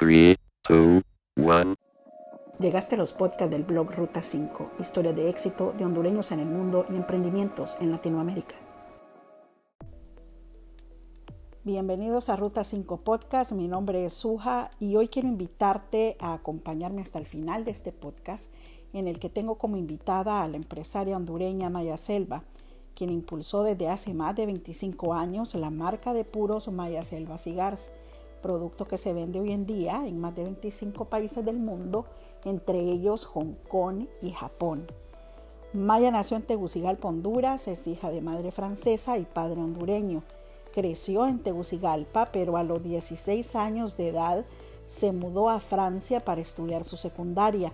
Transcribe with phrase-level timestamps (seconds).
[0.00, 0.34] 3,
[0.66, 1.02] 2,
[1.36, 1.74] 1.
[2.58, 6.46] Llegaste a los podcasts del blog Ruta 5, historia de éxito de hondureños en el
[6.46, 8.54] mundo y emprendimientos en Latinoamérica.
[11.64, 17.02] Bienvenidos a Ruta 5 Podcast, mi nombre es Suja y hoy quiero invitarte a acompañarme
[17.02, 18.50] hasta el final de este podcast
[18.94, 22.44] en el que tengo como invitada a la empresaria hondureña Maya Selva,
[22.94, 27.90] quien impulsó desde hace más de 25 años la marca de puros Maya Selva Cigars,
[28.40, 32.06] producto que se vende hoy en día en más de 25 países del mundo
[32.44, 34.84] entre ellos Hong Kong y Japón.
[35.72, 40.22] Maya nació en Tegucigalpa, Honduras, es hija de madre francesa y padre hondureño.
[40.74, 44.44] Creció en Tegucigalpa, pero a los 16 años de edad
[44.86, 47.72] se mudó a Francia para estudiar su secundaria.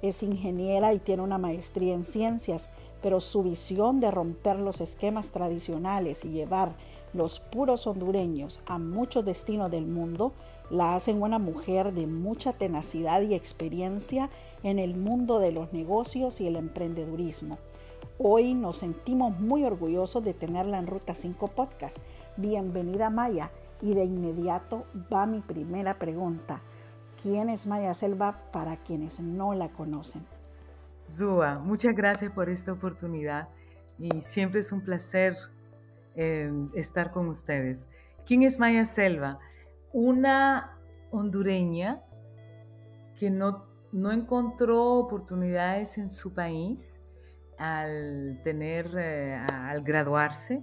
[0.00, 2.70] Es ingeniera y tiene una maestría en ciencias,
[3.02, 6.74] pero su visión de romper los esquemas tradicionales y llevar
[7.12, 10.32] los puros hondureños a muchos destinos del mundo
[10.70, 14.30] la hacen una mujer de mucha tenacidad y experiencia
[14.62, 17.58] en el mundo de los negocios y el emprendedurismo.
[18.18, 21.98] Hoy nos sentimos muy orgullosos de tenerla en Ruta 5 Podcast.
[22.36, 23.50] Bienvenida Maya.
[23.82, 26.62] Y de inmediato va mi primera pregunta.
[27.22, 30.24] ¿Quién es Maya Selva para quienes no la conocen?
[31.10, 33.48] Zua, muchas gracias por esta oportunidad
[33.98, 35.36] y siempre es un placer
[36.16, 37.88] eh, estar con ustedes.
[38.24, 39.38] ¿Quién es Maya Selva?
[39.96, 40.78] una
[41.10, 42.02] hondureña
[43.18, 47.00] que no, no encontró oportunidades en su país
[47.56, 50.62] al tener, eh, al graduarse,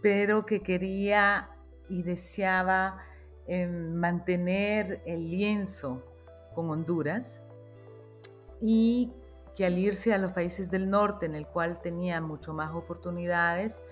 [0.00, 1.50] pero que quería
[1.88, 2.98] y deseaba
[3.48, 6.04] em, mantener el lienzo
[6.54, 7.42] con Honduras
[8.60, 9.12] y
[9.56, 13.82] que al irse a los países del norte, en el cual tenía mucho más oportunidades,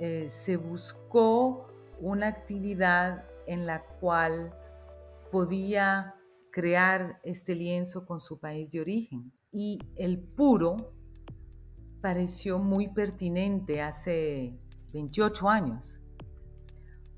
[0.00, 1.68] eh, se buscó
[2.00, 4.54] una actividad en la cual
[5.30, 6.14] podía
[6.50, 9.30] crear este lienzo con su país de origen.
[9.52, 10.94] Y el puro
[12.00, 14.56] pareció muy pertinente hace
[14.94, 16.00] 28 años,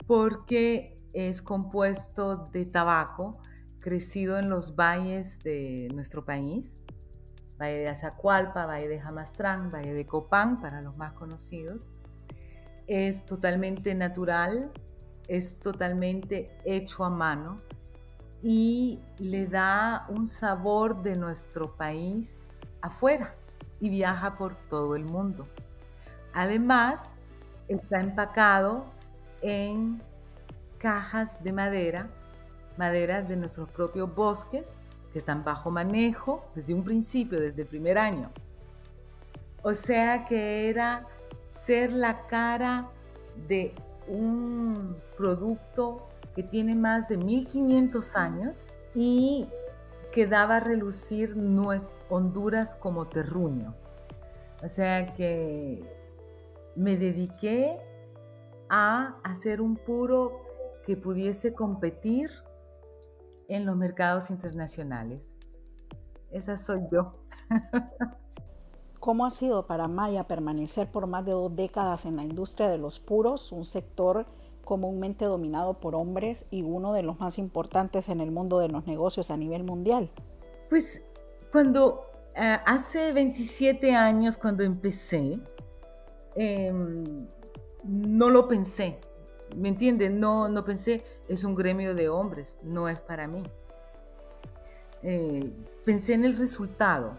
[0.06, 3.38] porque es compuesto de tabaco
[3.78, 6.80] crecido en los valles de nuestro país,
[7.60, 11.92] Valle de Azacualpa, Valle de Jamastrán, Valle de Copán, para los más conocidos.
[12.92, 14.70] Es totalmente natural,
[15.26, 17.62] es totalmente hecho a mano
[18.42, 22.38] y le da un sabor de nuestro país
[22.82, 23.34] afuera
[23.80, 25.48] y viaja por todo el mundo.
[26.34, 27.16] Además,
[27.66, 28.84] está empacado
[29.40, 30.02] en
[30.76, 32.10] cajas de madera,
[32.76, 34.76] madera de nuestros propios bosques,
[35.14, 38.30] que están bajo manejo desde un principio, desde el primer año.
[39.62, 41.06] O sea que era
[41.52, 42.88] ser la cara
[43.46, 43.74] de
[44.08, 49.46] un producto que tiene más de 1500 años y
[50.12, 51.36] que daba a relucir
[52.08, 53.74] Honduras como terruño.
[54.62, 55.82] O sea que
[56.74, 57.78] me dediqué
[58.70, 60.40] a hacer un puro
[60.86, 62.30] que pudiese competir
[63.48, 65.36] en los mercados internacionales.
[66.30, 67.22] Esa soy yo.
[69.02, 72.78] ¿Cómo ha sido para Maya permanecer por más de dos décadas en la industria de
[72.78, 74.26] los puros, un sector
[74.64, 78.86] comúnmente dominado por hombres y uno de los más importantes en el mundo de los
[78.86, 80.08] negocios a nivel mundial?
[80.70, 81.04] Pues
[81.50, 85.40] cuando eh, hace 27 años, cuando empecé,
[86.36, 87.26] em,
[87.82, 89.00] no lo pensé,
[89.56, 90.20] ¿me entienden?
[90.20, 93.42] No, no pensé, es un gremio de hombres, no es para mí.
[95.02, 95.52] Eh,
[95.84, 97.16] pensé en el resultado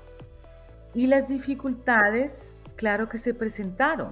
[0.93, 4.11] y las dificultades, claro que se presentaron,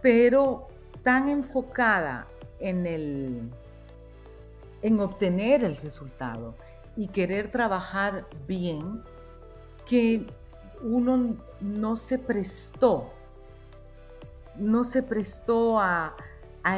[0.00, 0.68] pero
[1.02, 2.26] tan enfocada
[2.60, 3.50] en, el,
[4.82, 6.54] en obtener el resultado
[6.96, 9.02] y querer trabajar bien,
[9.86, 10.26] que
[10.82, 13.12] uno no se prestó,
[14.56, 16.16] no se prestó a,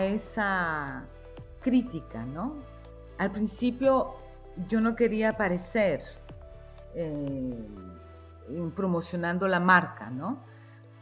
[0.03, 1.03] esa
[1.61, 2.55] crítica, ¿no?
[3.19, 4.15] Al principio
[4.69, 6.01] yo no quería aparecer.
[6.95, 7.53] Eh,
[8.75, 10.43] promocionando la marca, ¿no?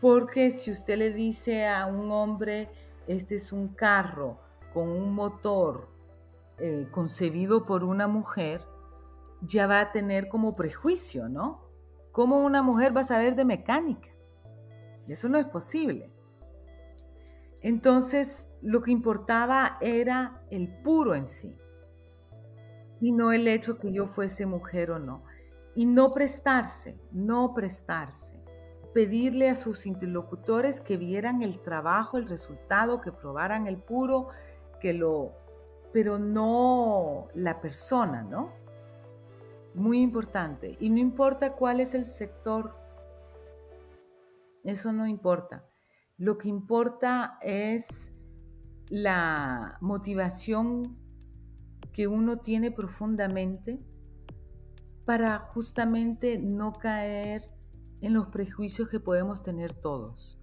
[0.01, 2.71] Porque si usted le dice a un hombre,
[3.07, 4.39] este es un carro
[4.73, 5.89] con un motor
[6.59, 8.63] eh, concebido por una mujer,
[9.43, 11.65] ya va a tener como prejuicio, ¿no?
[12.13, 14.09] ¿Cómo una mujer va a saber de mecánica?
[15.09, 16.13] Eso no es posible.
[17.63, 21.57] Entonces, lo que importaba era el puro en sí,
[23.01, 25.28] y no el hecho que yo fuese mujer o no
[25.79, 28.35] y no prestarse, no prestarse.
[28.95, 34.27] Pedirle a sus interlocutores que vieran el trabajo, el resultado, que probaran el puro,
[34.81, 35.37] que lo
[35.93, 38.53] pero no la persona, ¿no?
[39.73, 40.77] Muy importante.
[40.81, 42.75] Y no importa cuál es el sector,
[44.65, 45.65] eso no importa.
[46.17, 48.11] Lo que importa es
[48.89, 50.99] la motivación
[51.93, 53.81] que uno tiene profundamente
[55.09, 57.49] para justamente no caer
[58.03, 60.39] en los prejuicios que podemos tener todos.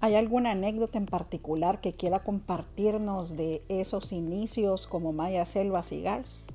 [0.00, 6.46] ¿Hay alguna anécdota en particular que quiera compartirnos de esos inicios como Maya Selva Cigars?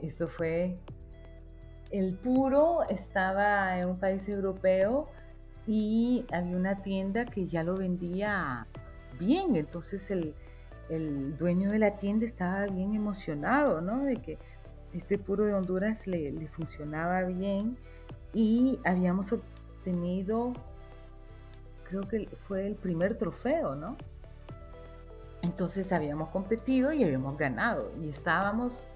[0.00, 0.78] Esto fue...
[1.90, 5.08] El puro estaba en un país europeo
[5.66, 8.68] y había una tienda que ya lo vendía
[9.18, 10.36] bien, entonces el,
[10.88, 14.04] el dueño de la tienda estaba bien emocionado, ¿no?
[14.04, 14.38] De que
[14.92, 17.76] este puro de Honduras le, funcionaba bien
[18.32, 20.52] y habíamos obtenido,
[21.88, 23.96] creo que fue el primer trofeo, ¿no?
[25.42, 28.88] Entonces habíamos competido y habíamos ganado y estábamos,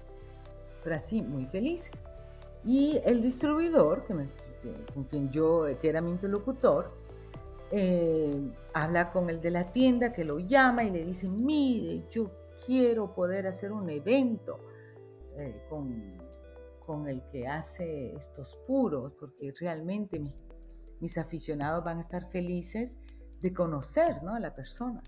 [0.83, 2.07] pero así, muy felices.
[2.63, 4.13] Y el distribuidor, que
[4.93, 6.91] con quien yo, era mi interlocutor,
[7.71, 12.31] eh, habla con el de la tienda que lo llama y le dice, mire, yo
[12.65, 14.59] quiero poder hacer un evento
[15.37, 16.13] eh, con,
[16.85, 20.33] con, el que hace estos puros, porque realmente mis,
[20.99, 22.97] mis, aficionados van a estar felices
[23.39, 24.35] de conocer ¿no?
[24.35, 25.01] a la persona.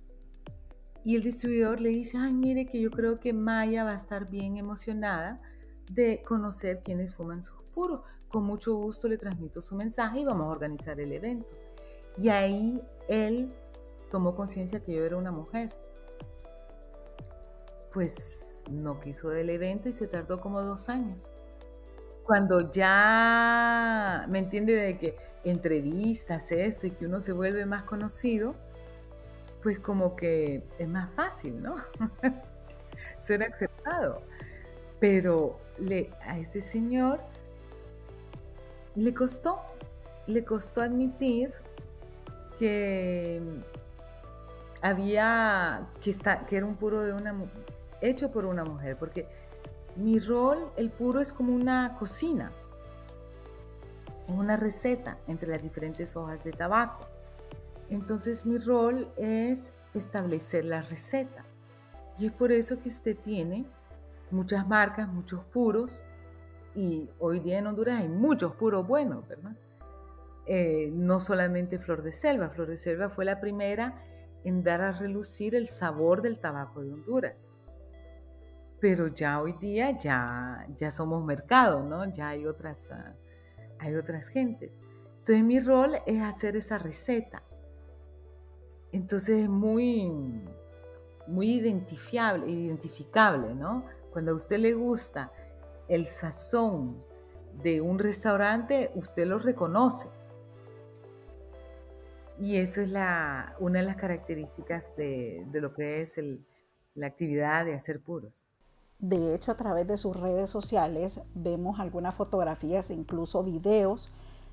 [1.04, 4.30] Y el distribuidor le dice, ay, mire que yo creo que Maya va a estar
[4.30, 5.42] bien emocionada
[5.92, 8.02] de conocer quiénes fuman sus puros.
[8.30, 11.54] Con mucho gusto le transmito su mensaje y vamos a organizar el evento.
[12.18, 13.54] Y ahí él
[14.12, 15.70] tomó conciencia que yo era una mujer.
[17.92, 21.32] Pues no quiso del evento y se tardó como dos años.
[22.24, 28.56] Cuando ya me entiende de que entrevistas, esto y que uno se vuelve más conocido,
[29.62, 31.76] pues como que es más fácil, ¿no?
[33.20, 34.22] Ser aceptado.
[35.00, 37.20] Pero le, a este señor
[38.96, 39.62] le costó,
[40.28, 41.52] le costó admitir
[42.60, 43.42] que
[44.82, 47.34] había, que, está, que era un puro de una,
[48.02, 49.28] hecho por una mujer, porque
[49.96, 52.52] mi rol, el puro es como una cocina,
[54.28, 57.08] es una receta entre las diferentes hojas de tabaco.
[57.90, 61.46] Entonces mi rol es establecer la receta.
[62.18, 63.66] Y es por eso que usted tiene
[64.32, 66.04] muchas marcas, muchos puros,
[66.76, 69.56] y hoy día en Honduras hay muchos puros buenos, ¿verdad?
[70.46, 74.04] Eh, no solamente Flor de Selva, Flor de Selva fue la primera
[74.44, 77.52] en dar a relucir el sabor del tabaco de Honduras.
[78.80, 82.12] Pero ya hoy día ya, ya somos mercado, ¿no?
[82.12, 83.16] Ya hay otras, ah,
[83.80, 84.72] hay otras gentes.
[85.20, 87.44] Entonces mi rol es hacer esa receta.
[88.92, 90.12] Entonces es muy,
[91.28, 93.86] muy identificable, identificable, ¿no?
[94.12, 95.32] Cuando a usted le gusta
[95.88, 97.00] el sazón
[97.64, 100.10] de un restaurante, usted lo reconoce.
[102.44, 106.20] Y eso es la, una de las características de, lo que es
[106.94, 108.46] la actividad de hacer puros.
[109.00, 114.12] De hecho, a través de sus redes sociales vemos algunas fotografías e incluso videos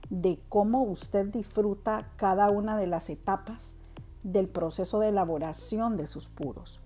[0.09, 3.77] de cómo usted disfruta cada una de las etapas
[4.23, 6.81] del proceso de elaboración de sus puros.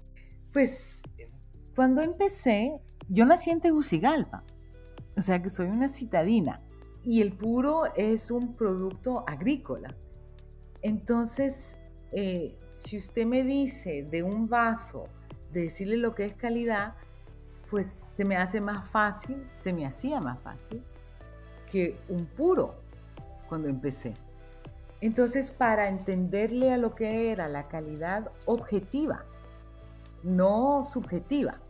[0.54, 0.88] Pues
[1.76, 2.80] cuando empecé,
[3.10, 4.42] yo nací en Tegucigalpa,
[5.18, 6.62] o sea que soy una citadina
[7.02, 9.94] y el puro es un producto agrícola.
[10.84, 11.78] Entonces,
[12.12, 15.08] eh, si usted me dice de un vaso,
[15.50, 16.94] de decirle lo que es calidad,
[17.70, 20.84] pues se me hace más fácil, se me hacía más fácil
[21.72, 22.74] que un puro
[23.48, 24.12] cuando empecé.
[25.00, 29.24] Entonces, para entenderle a lo que era la calidad objetiva,
[30.22, 31.60] no subjetiva,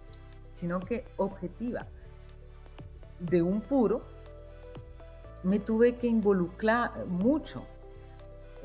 [0.51, 1.87] sino que objetiva
[3.21, 4.03] de un puro,
[5.45, 7.65] me tuve que involucrar mucho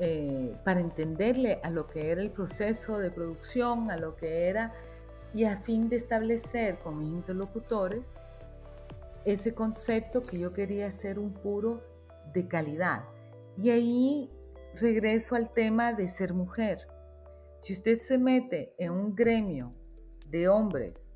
[0.00, 4.72] eh, para entenderle a lo que era el proceso de producción, a lo que era,
[5.34, 8.12] y a fin de establecer con mis interlocutores
[9.24, 11.82] ese concepto que yo quería ser un puro
[12.32, 13.04] de calidad.
[13.58, 14.30] Y ahí
[14.74, 16.78] regreso al tema de ser mujer.
[17.58, 19.74] Si usted se mete en un gremio
[20.28, 21.12] de hombres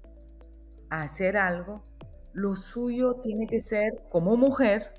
[0.91, 1.83] a hacer algo,
[2.35, 4.93] lo suyo tiene que ser, como mujer,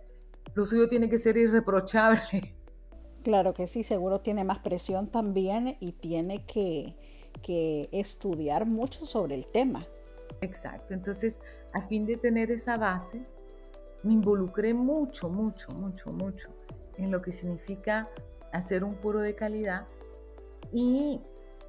[0.55, 2.54] lo suyo tiene que ser irreprochable.
[3.25, 6.95] Claro que sí, seguro tiene más presión también y tiene que,
[7.91, 9.83] estudiar mucho sobre el tema.
[10.41, 11.41] Exacto, entonces
[11.73, 13.25] a fin de tener esa base,
[14.03, 16.49] me involucré mucho, mucho, mucho, mucho
[16.97, 18.07] en lo que significa
[18.53, 19.87] hacer un puro de calidad
[20.71, 21.19] y,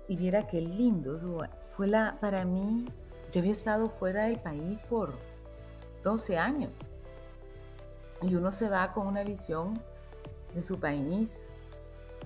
[0.08, 1.18] y viera qué lindo,
[1.68, 2.84] fue la, para mí,
[3.32, 5.14] yo había estado fuera del país por
[6.04, 6.72] 12 años.
[8.20, 9.74] Y uno se va con una visión
[10.56, 11.54] de su país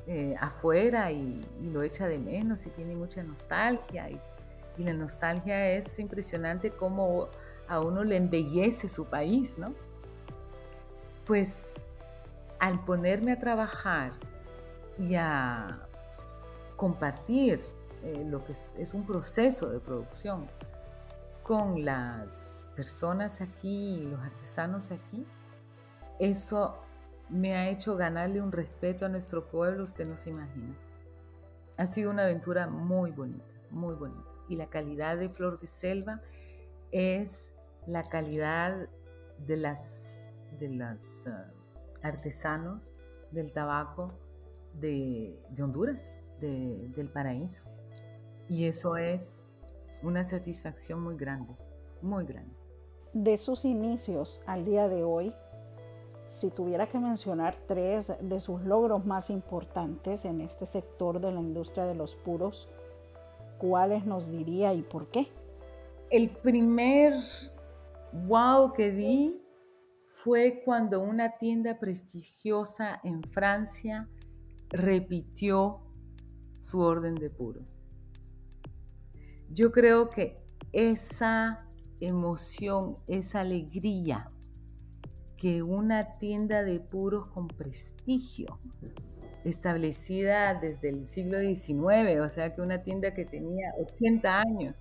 [0.07, 4.09] eh, afuera y, lo echa de menos y tiene mucha nostalgia.
[4.09, 4.21] Y,
[4.79, 7.29] la nostalgia es impresionante cómo
[7.69, 9.75] a uno le embellece su país, ¿no?
[11.27, 11.87] Pues
[12.59, 14.13] al ponerme a trabajar
[14.99, 15.87] y a
[16.77, 17.61] compartir
[18.03, 20.49] eh, lo que es, un proceso de producción
[21.43, 25.27] con las personas aquí, los artesanos aquí,
[26.19, 26.81] eso
[27.31, 30.77] me ha hecho ganarle un respeto a nuestro pueblo, usted no se imagina.
[31.77, 34.29] Ha sido una aventura muy bonita, muy bonita.
[34.49, 36.21] Y la calidad de Flor de Selva
[36.91, 37.53] es
[37.87, 38.89] la calidad
[39.47, 40.19] de las
[40.59, 41.51] de los ah,
[42.03, 42.95] artesanos
[43.31, 44.09] del tabaco
[44.75, 47.63] de, Honduras, del paraíso.
[48.49, 49.45] Y eso es
[50.03, 51.55] una satisfacción muy grande,
[52.03, 52.55] muy grande.
[53.13, 55.35] De sus inicios al día de hoy,
[56.31, 61.41] si tuviera que mencionar tres de sus logros más importantes en este sector de la
[61.41, 62.71] industria de los puros,
[63.59, 65.27] ¿cuáles nos diría y por qué?
[66.09, 67.15] El primer
[68.29, 69.43] wow que di
[70.07, 74.09] fue cuando una tienda prestigiosa en Francia
[74.69, 75.81] repitió
[76.61, 77.81] su orden de puros.
[79.51, 80.41] Yo creo que
[80.73, 81.67] esa
[81.99, 84.31] emoción, esa alegría
[85.41, 88.59] que una tienda de puros con prestigio,
[89.43, 94.75] establecida desde el siglo XIX, o sea que una tienda que tenía 80 años,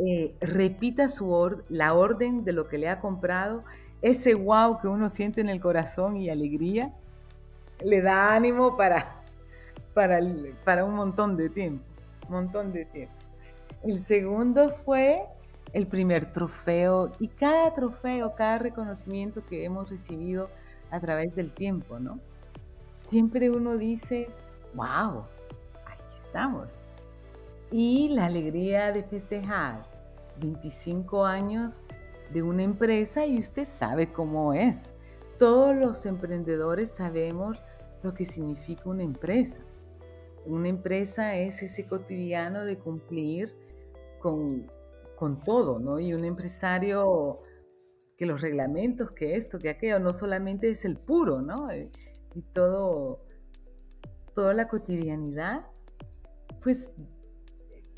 [0.00, 3.62] eh, repita su la orden de lo que le ha comprado,
[4.02, 6.92] ese wow que uno siente en el corazón y alegría,
[7.80, 9.22] le da ánimo para,
[9.94, 10.18] para,
[10.64, 11.84] para un montón de tiempo,
[12.28, 13.14] montón de tiempo.
[13.84, 15.22] El segundo fue
[15.72, 20.50] el primer trofeo y cada trofeo, cada reconocimiento que hemos recibido
[20.90, 22.18] a través del tiempo, ¿no?
[22.98, 24.28] Siempre uno dice,
[24.74, 25.24] wow,
[25.86, 26.68] aquí estamos
[27.70, 29.82] y la alegría de festejar
[30.40, 31.88] 25 años
[32.32, 34.92] de una empresa y usted sabe cómo es.
[35.38, 37.62] Todos los emprendedores sabemos
[38.02, 39.60] lo que significa una empresa.
[40.46, 43.54] Una empresa es ese cotidiano de cumplir
[44.20, 44.70] con,
[45.18, 45.98] con todo, ¿no?
[45.98, 47.40] Y un empresario
[48.16, 51.68] que los reglamentos, que esto, que aquello, no solamente es el puro, ¿no?
[51.70, 51.90] Eh,
[52.36, 53.24] y todo,
[54.32, 55.66] toda la cotidianidad,
[56.62, 56.92] pues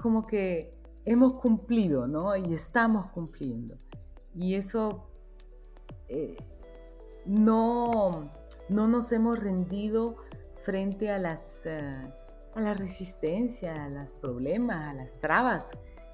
[0.01, 0.73] como que
[1.05, 2.35] hemos cumplido, ¿no?
[2.37, 3.77] Y estamos cumpliendo.
[4.35, 5.07] Y eso
[6.09, 6.39] eh,
[7.27, 8.31] no,
[8.71, 10.17] no nos hemos rendido
[10.63, 11.93] frente a las, eh,
[12.55, 15.73] a la resistencia, a los problemas, a las trabas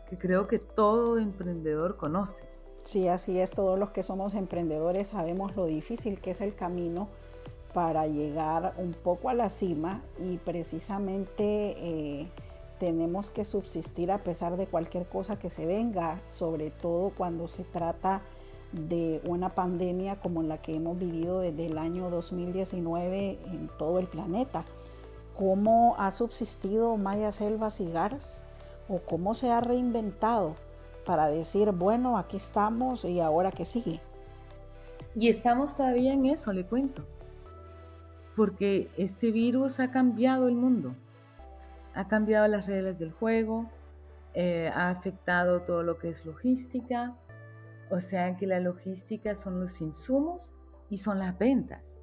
[0.09, 2.45] que creo que todo emprendedor conoce.
[2.85, 3.51] Sí, así es.
[3.51, 7.09] Todos los que somos emprendedores sabemos lo difícil que es el camino
[7.75, 12.29] para llegar un poco a la cima y precisamente eh,
[12.79, 17.65] tenemos que subsistir a pesar de cualquier cosa que se venga, sobre todo cuando se
[17.65, 18.23] trata
[18.73, 24.07] de una pandemia como la que hemos vivido desde el año 2019 en todo el
[24.07, 24.65] planeta.
[25.37, 28.41] ¿Cómo ha subsistido Maya Selva Cigars
[28.89, 30.55] o cómo se ha reinventado
[31.05, 34.01] para decir, bueno, aquí estamos y ahora qué sigue?
[35.15, 37.05] Y estamos todavía en eso, le cuento,
[38.35, 40.95] porque este virus ha cambiado el mundo
[41.97, 43.71] ha cambiado las reglas del juego,
[44.35, 47.17] eh, ha afectado todo lo que es logística,
[47.91, 50.55] o sea que la logística son los insumos
[50.91, 52.03] y son las ventas,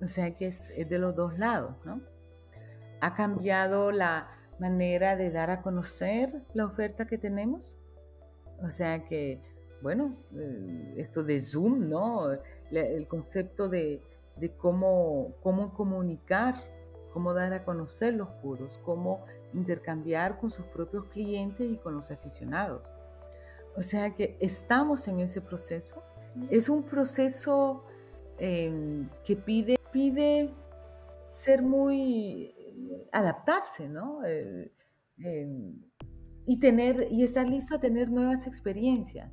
[0.00, 2.00] o sea que es, de los dos lados, ¿no?
[3.02, 4.26] Ha cambiado la
[4.58, 7.76] manera de dar a conocer la oferta que tenemos,
[8.62, 9.40] o sea que,
[9.82, 12.30] bueno, eh, esto de Zoom, ¿no?
[12.70, 14.02] el concepto de,
[14.36, 16.54] de cómo, cómo comunicar
[17.16, 22.10] cómo dar a conocer los puros, cómo intercambiar con sus propios clientes y con los
[22.10, 22.92] aficionados.
[23.74, 26.04] O sea que estamos en ese proceso.
[26.50, 27.84] Es un proceso
[28.36, 30.52] em, que pide, pide
[31.30, 32.54] ser muy,
[33.12, 34.20] adaptarse, ¿no?
[36.46, 39.32] Y, tener, y estar listo a tener nuevas experiencias.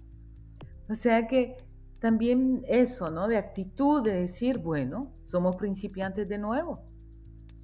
[0.89, 1.57] O sea que
[1.99, 3.27] también eso, ¿no?
[3.27, 6.93] De actitud, de decir, bueno, somos principiantes de nuevo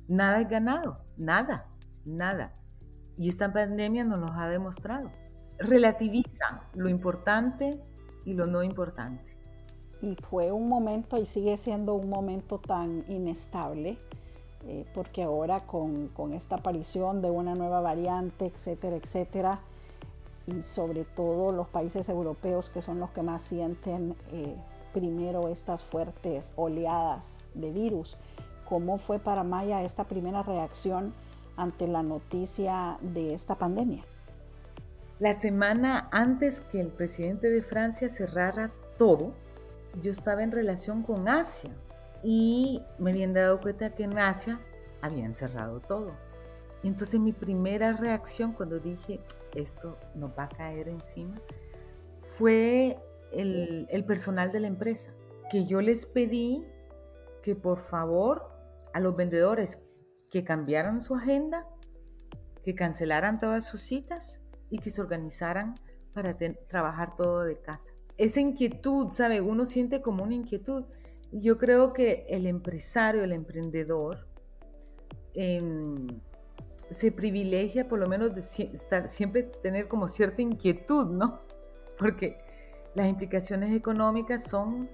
[0.10, 1.68] Nada es ganado, nada,
[2.04, 2.56] nada.
[3.16, 5.12] Y esta pandemia nos lo ha demostrado.
[5.60, 7.80] Relativiza lo importante
[8.26, 9.38] y lo no importante.
[10.02, 14.00] Y fue un momento y sigue siendo un momento tan inestable
[14.68, 19.60] eh, porque ahora con, esta aparición de una nueva variante, etcétera, etcétera,
[20.48, 24.56] y sobre todo los países europeos que son los que más sienten eh,
[24.94, 28.18] primero estas fuertes oleadas de virus,
[28.68, 31.14] ¿cómo fue para Maya esta primera reacción
[31.56, 34.04] ante la noticia de esta pandemia?
[35.20, 39.34] La semana antes que el presidente de Francia cerrara todo,
[40.02, 41.72] yo estaba en relación con Asia
[42.24, 44.60] y me habían dado cuenta que en Asia
[45.02, 46.14] habían cerrado todo.
[46.84, 49.20] Entonces mi primera reacción cuando dije
[49.54, 51.42] esto nos va a caer encima
[52.22, 52.98] fue
[53.32, 55.12] el, el personal de la empresa,
[55.50, 56.66] que yo les pedí
[57.42, 58.50] que por favor
[58.94, 59.82] a los vendedores
[60.30, 61.68] que cambiaran su agenda,
[62.64, 65.76] que cancelaran todas sus citas y que se organizaran
[66.14, 66.36] para
[66.68, 67.94] trabajar todo de casa.
[68.18, 69.42] Esa inquietud, ¿sabe?
[69.42, 70.86] Uno siente como una inquietud.
[71.32, 74.26] Yo creo que el empresario, el emprendedor,
[75.34, 76.08] em,
[76.90, 81.42] se privilegia por lo menos de estar, siempre tener como cierta inquietud, ¿no?
[82.00, 82.40] Porque
[82.96, 84.90] las implicaciones económicas son,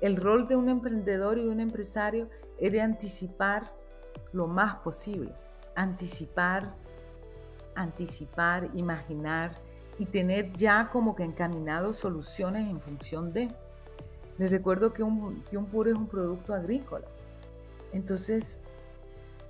[0.00, 3.72] el rol de un emprendedor y de un empresario es de anticipar
[4.32, 5.32] lo más posible,
[5.74, 6.74] anticipar
[7.78, 9.52] anticipar, imaginar
[9.98, 13.48] y tener ya como que encaminado soluciones en función de.
[14.38, 17.06] Les recuerdo que un, que un puro es un producto agrícola.
[17.92, 18.60] Entonces,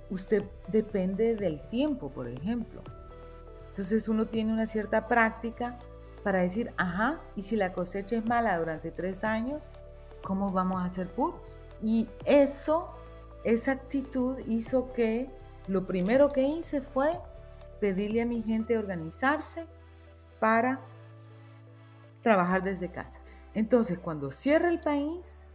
[0.09, 2.81] usted depende del tiempo, por ejemplo.
[3.67, 5.77] Entonces uno tiene una cierta práctica
[6.23, 9.69] para decir, ajá, y si la cosecha es mala durante tres años,
[10.23, 11.39] ¿cómo vamos a hacer puros?
[11.81, 12.87] Y eso,
[13.43, 15.29] esa actitud hizo que
[15.67, 17.11] lo primero que hice fue
[17.79, 19.65] pedirle a mi gente organizarse
[20.39, 20.81] para
[22.21, 23.19] trabajar desde casa.
[23.53, 25.45] Entonces, cuando cierre el país,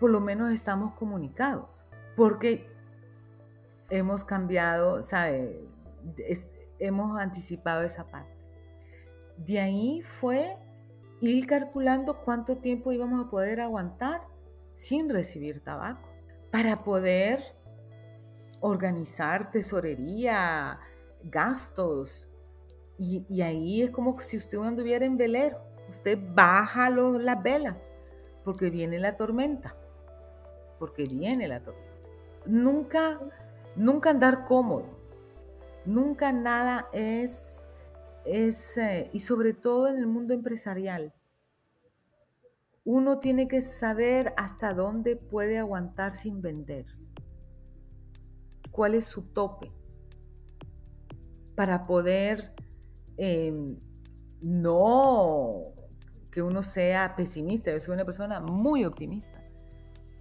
[0.00, 1.84] por lo menos estamos comunicados,
[2.16, 2.70] porque
[3.90, 5.64] hemos cambiado, ¿sabe?
[6.78, 8.36] hemos anticipado esa parte.
[9.36, 10.56] De ahí fue
[11.20, 14.22] ir calculando cuánto tiempo íbamos a poder aguantar
[14.76, 16.08] sin recibir tabaco,
[16.52, 17.42] para poder
[18.60, 20.78] organizar tesorería,
[21.24, 22.28] gastos.
[22.98, 25.60] Y, ahí es como si usted anduviera en velero.
[25.88, 27.92] Usted baja las velas
[28.44, 29.74] porque viene la tormenta.
[30.78, 32.08] Porque viene la tormenta.
[32.46, 33.20] Nunca,
[33.76, 34.98] nunca andar cómodo.
[35.84, 37.64] Nunca nada es,
[38.24, 41.14] es eh, y sobre todo en el mundo empresarial.
[42.84, 46.86] Uno tiene que saber hasta dónde puede aguantar sin vender.
[48.70, 49.72] ¿Cuál es su tope?
[51.58, 52.54] para poder
[53.16, 53.76] em,
[54.40, 55.74] no
[56.38, 59.42] que uno sea pesimista, yo soy una persona muy optimista,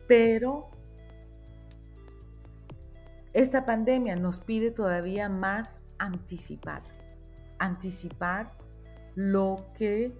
[0.07, 0.71] pero
[3.33, 6.81] esta pandemia nos pide todavía más anticipar,
[7.59, 8.51] anticipar
[9.13, 10.11] lo que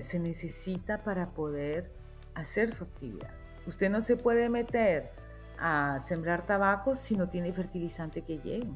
[0.00, 1.92] se necesita para poder
[2.34, 3.34] hacer su actividad.
[3.66, 5.10] Usted no se puede meter
[5.58, 8.72] a sembrar tabaco si no tiene fertilizante que llegue.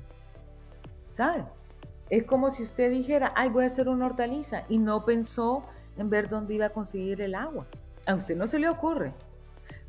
[1.10, 1.46] ¿sabe?
[2.10, 5.64] Es como si usted dijera, ay, voy a hacer una hortaliza y no pensó
[5.96, 7.66] en ver dónde iba a conseguir el agua.
[8.06, 9.12] A usted no se le ocurre.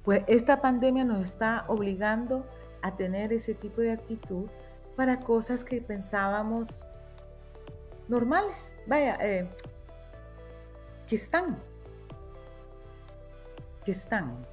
[0.04, 2.46] Pues esta pandemia nos está obligando
[2.82, 4.48] a tener ese tipo de actitud
[4.96, 6.86] para cosas que pensábamos
[8.08, 9.50] normales, vaya, eh,
[11.08, 11.58] que están,
[13.86, 14.46] que están.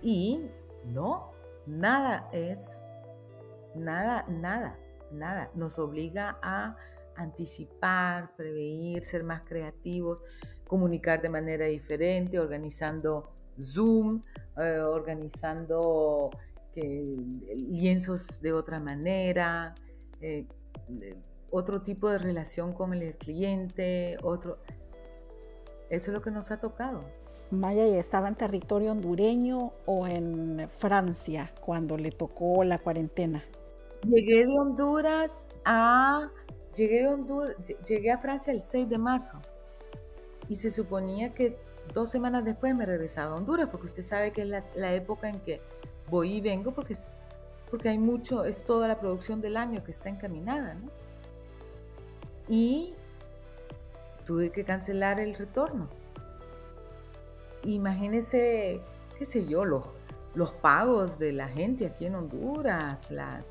[0.00, 0.46] Y
[0.86, 1.32] no,
[1.66, 2.82] nada es,
[3.74, 4.76] nada, nada
[5.10, 6.76] nada, nos obliga a
[7.18, 10.20] anticipar, prevenir, ser más creativos,
[10.66, 14.22] comunicar de manera diferente, organizando Zoom,
[14.56, 16.30] eh, organizando
[17.56, 19.74] lienzos de otra manera,
[20.20, 20.46] eh,
[21.50, 24.58] otro tipo de relación con el cliente, otro...
[25.90, 27.02] Eso es lo que nos ha tocado.
[27.50, 33.42] Maya, ¿y estaba en territorio hondureño o en Francia cuando le tocó la cuarentena?
[34.06, 36.30] Llegué de Honduras a
[36.78, 39.38] llegué de Honduras, llegué a Francia el 6 de marzo
[40.48, 41.58] y se suponía que
[41.92, 45.40] dos semanas después me regresaba a Honduras porque usted sabe que es la, época en
[45.40, 45.60] que
[46.08, 46.96] voy y vengo porque
[47.70, 50.90] porque hay mucho, es toda la producción del año que está encaminada, ¿no?
[52.48, 52.94] Y
[54.24, 55.90] tuve que cancelar el retorno.
[57.64, 58.80] Imagínese,
[59.18, 59.90] qué sé yo, los,
[60.34, 63.44] los pagos de la gente aquí en Honduras, las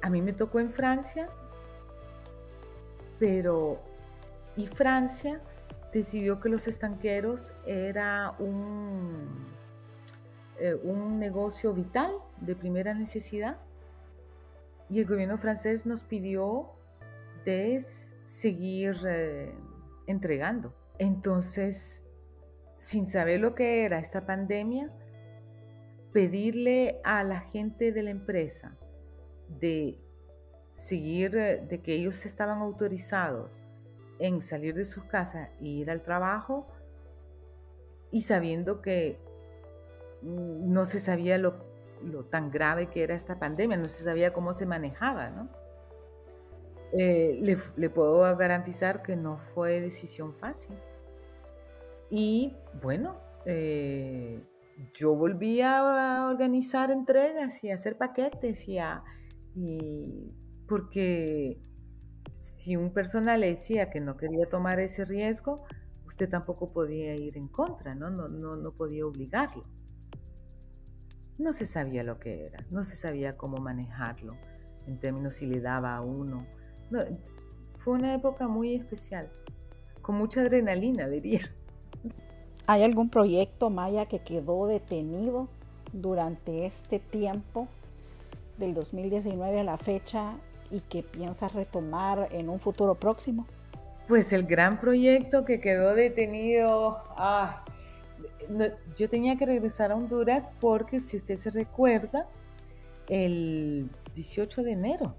[0.00, 1.28] a mí me tocó en Francia,
[3.18, 3.80] pero
[4.56, 5.40] y Francia
[5.92, 9.46] decidió que los estanqueros era un
[10.58, 13.58] eh, un negocio vital de primera necesidad
[14.88, 16.70] y el gobierno francés nos pidió
[17.44, 17.78] de
[18.26, 19.52] seguir eh,
[20.06, 20.74] entregando.
[20.98, 22.04] Entonces,
[22.78, 24.90] sin saber lo que era esta pandemia,
[26.12, 28.78] pedirle a la gente de la empresa
[29.60, 29.98] de
[30.76, 33.64] seguir, eh, de que ellos estaban autorizados
[34.18, 36.66] en salir de sus casas e ir al trabajo
[38.12, 39.18] y sabiendo que
[40.22, 41.64] mm, no se sabía lo,
[42.30, 45.48] tan grave que era esta pandemia, no se sabía cómo se manejaba, ¿no?
[46.92, 47.40] Eh,
[47.76, 50.76] le, puedo garantizar que no fue decisión fácil.
[52.10, 54.40] Y bueno, eh,
[54.94, 59.02] yo volví a organizar entregas y a hacer paquetes y a...
[59.54, 60.32] Y
[60.66, 61.60] porque
[62.38, 65.64] si un personal le decía que no quería tomar ese riesgo,
[66.06, 68.10] usted tampoco podía ir en contra, ¿no?
[68.10, 69.64] No, no, no podía obligarlo.
[71.38, 74.36] No se sabía lo que era, no se sabía cómo manejarlo
[74.86, 76.46] en términos si le daba a uno.
[77.76, 79.30] fue una época muy especial,
[80.02, 81.52] con mucha adrenalina, diría.
[82.66, 85.48] ¿Hay algún proyecto Maya que quedó detenido
[85.92, 87.68] durante este tiempo
[88.58, 90.36] del 2019 a la fecha
[90.70, 93.46] y que piensas retomar en un futuro próximo?
[94.08, 97.64] Pues el gran proyecto que quedó detenido, ah,
[98.96, 102.28] yo tenía que regresar a Honduras porque si usted se recuerda,
[103.08, 105.14] el 18 de enero,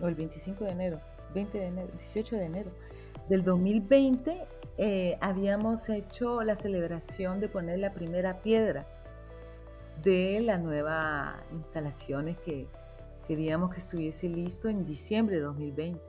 [0.00, 1.00] o el 25 de enero,
[1.34, 2.70] 20 de enero, 18 de enero
[3.28, 8.86] del 2020, eh, habíamos hecho la celebración de poner la primera piedra
[10.02, 12.66] de la nueva instalaciones que
[13.26, 16.00] queríamos que estuviese listo en diciembre de 2020.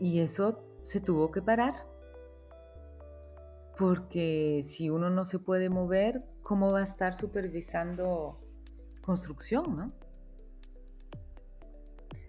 [0.00, 1.74] Y eso se tuvo que parar.
[3.78, 8.38] Porque si uno no se puede mover, ¿cómo va a estar supervisando
[9.02, 9.92] construcción, no?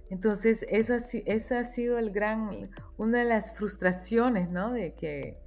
[0.10, 4.72] Entonces, esa, esa, ha sido el gran, una de las frustraciones, ¿no?
[4.72, 5.38] De que,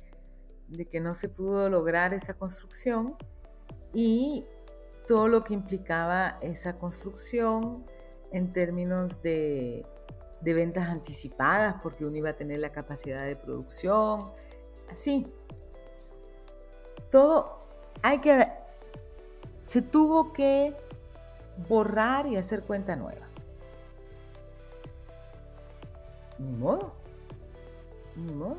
[0.68, 3.16] de que no se pudo lograr esa construcción
[3.94, 4.44] y
[5.09, 7.83] todo lo que implicaba esa construcción
[8.31, 9.85] en términos de,
[10.42, 14.18] ventas anticipadas, porque uno iba a tener la capacidad de producción,
[14.92, 15.33] así.
[17.11, 17.59] Todo
[18.03, 18.49] hay que,
[19.64, 20.77] se tuvo que
[21.68, 23.27] borrar y hacer cuenta nueva.
[26.38, 26.92] Ni modo,
[28.14, 28.59] ni modo,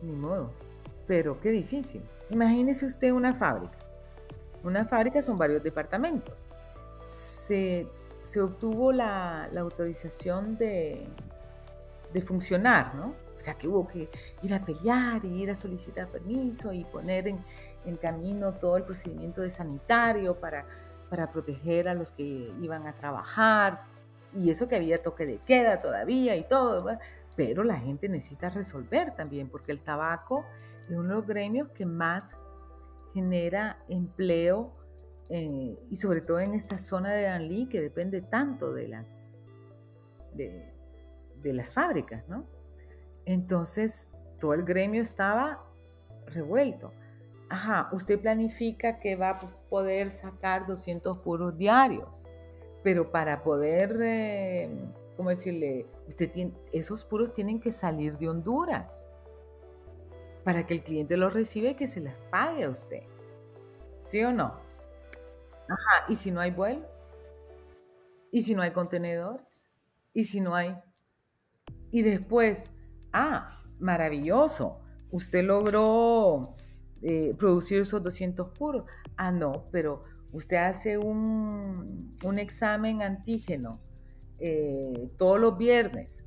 [0.00, 0.52] ni modo.
[1.08, 2.02] Pero qué difícil.
[2.30, 3.79] Imagínese usted una fábrica
[4.62, 6.50] una fábrica son varios departamentos.
[7.06, 7.86] Se,
[8.40, 11.08] obtuvo la, autorización de,
[12.24, 13.14] funcionar, ¿no?
[13.36, 14.06] O sea que hubo que
[14.42, 17.40] ir a pelear y ir a solicitar permiso y poner en,
[17.96, 20.66] camino todo el procedimiento de sanitario para,
[21.08, 23.80] para proteger a los que iban a trabajar.
[24.36, 26.86] Y eso que había toque de queda todavía y todo,
[27.36, 30.44] pero la gente necesita resolver también, porque el tabaco
[30.82, 32.36] es uno de los gremios que más
[33.14, 34.72] genera empleo
[35.30, 39.34] eh, y sobre todo en esta zona de Danlí que depende tanto de las,
[40.34, 40.72] de,
[41.44, 42.44] las fábricas, ¿no?
[43.26, 45.64] Entonces, todo el gremio estaba
[46.26, 46.92] revuelto.
[47.48, 52.24] Ajá, usted planifica que va a poder sacar 200 puros diarios,
[52.82, 54.70] pero para poder, eh,
[55.16, 55.86] ¿cómo decirle?
[56.08, 59.08] Usted tiene, esos puros tienen que salir de Honduras
[60.44, 63.02] para que el cliente los reciba y que se les pague a usted.
[64.04, 64.60] ¿Sí o no?
[65.68, 66.86] Ajá, ¿y si no hay vuelos?
[68.32, 69.68] ¿Y si no hay contenedores?
[70.12, 70.76] ¿Y si no hay?
[71.90, 72.70] Y después,
[73.12, 76.56] ah, maravilloso, usted logró
[77.02, 78.84] eh, producir esos 200 puros.
[79.16, 83.72] Ah, no, pero usted hace un, examen antígeno
[84.38, 86.24] eh, todos los viernes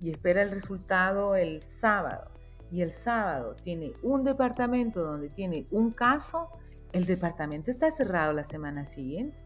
[0.00, 2.31] y espera el resultado el sábado
[2.72, 6.48] y el sábado tiene un departamento donde tiene un caso,
[6.92, 9.36] el departamento está cerrado la semana siguiente.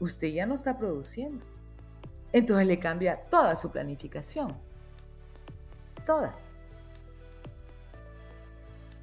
[0.00, 1.44] Usted ya no está produciendo.
[2.32, 4.56] Entonces le cambia toda su planificación.
[6.06, 6.34] Toda.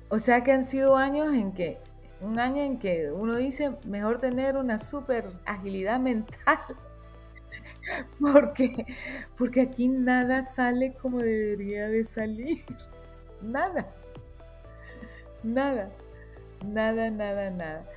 [0.09, 1.77] O sea que han sido años en que,
[2.21, 6.59] un año en que uno dice, mejor tener una super agilidad mental.
[8.19, 8.87] Porque,
[9.37, 12.65] porque aquí nada sale como debería de salir.
[13.41, 13.87] Nada.
[15.43, 15.91] Nada.
[16.65, 17.89] Nada, nada, nada.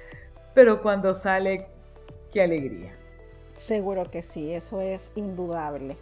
[0.54, 1.66] Pero cuando sale,
[2.30, 2.96] qué alegría.
[3.56, 5.96] Seguro que sí, eso es indudable.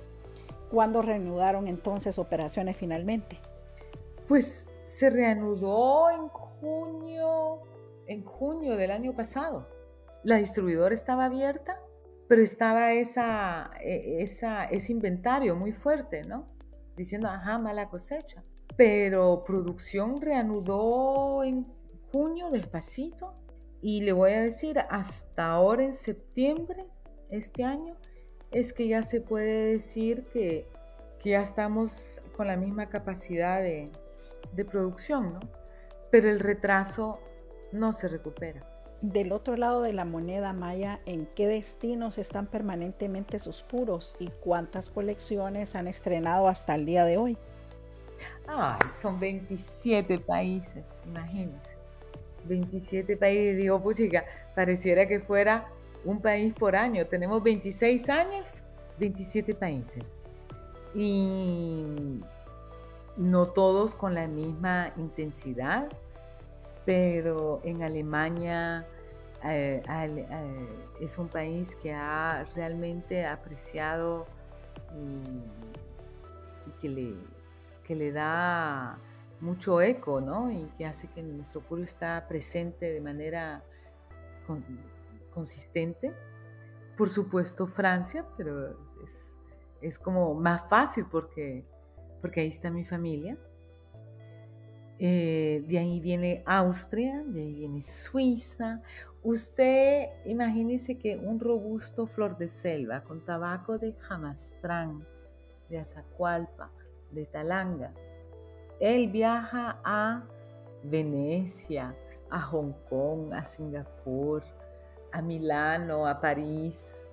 [0.70, 3.38] ¿Cuándo reanudaron entonces operaciones finalmente?
[4.28, 7.62] Pues se reanudó en junio,
[8.06, 9.66] en junio del año pasado.
[10.22, 11.80] La distribuidora estaba abierta,
[12.28, 16.46] pero estaba esa, e, esa, ese inventario muy fuerte, ¿no?
[16.96, 18.44] Diciendo, ajá, mala cosecha.
[18.80, 21.66] Pero producción reanudó en
[22.10, 23.34] junio despacito
[23.82, 26.86] y le voy a decir, hasta ahora en septiembre,
[27.28, 27.98] este año,
[28.50, 30.66] es que ya se puede decir que,
[31.22, 33.92] que ya estamos con la misma capacidad de,
[34.54, 35.40] de producción, ¿no?
[36.10, 37.18] Pero el retraso
[37.72, 38.66] no se recupera.
[39.02, 44.28] Del otro lado de la moneda maya, ¿en qué destinos están permanentemente sus puros y
[44.40, 47.36] cuántas colecciones han estrenado hasta el día de hoy?
[48.94, 51.76] Son 27 países, imagínense.
[52.44, 55.68] 27 países, digo, puchica, pareciera que fuera
[56.04, 57.06] un país por año.
[57.06, 58.62] Tenemos 26 años,
[58.98, 60.20] 27 países.
[60.94, 61.84] Y
[63.16, 65.88] no todos con la misma intensidad,
[66.84, 68.86] pero en Alemania
[69.44, 70.68] eh, eh,
[71.00, 74.26] es un país que ha realmente apreciado
[74.96, 75.22] y,
[76.80, 77.14] que, le,
[77.90, 79.00] que le da
[79.40, 80.48] mucho eco, ¿no?
[80.48, 83.64] Y que hace que nuestro pueblo está presente de manera
[85.34, 86.14] consistente.
[86.96, 89.36] Por supuesto Francia, pero es,
[89.82, 91.64] es, como más fácil porque,
[92.20, 93.36] porque ahí está mi familia.
[95.00, 98.82] Eh, de ahí viene Austria, de ahí viene Suiza.
[99.24, 105.04] Usted imagínese que un robusto flor de selva con tabaco de jamastrán,
[105.68, 106.70] de Azacualpa,
[107.12, 107.92] de Talanga.
[108.80, 110.24] Él viaja a
[110.82, 111.94] Venecia,
[112.30, 114.42] a Hong Kong, a Singapur,
[115.12, 117.10] a Milano, a París,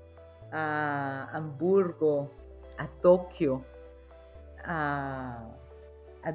[0.52, 2.32] a Hamburgo,
[2.78, 3.66] a Tokio,
[4.64, 5.54] a,